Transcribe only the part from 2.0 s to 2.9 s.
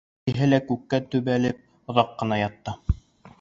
ҡына ятты.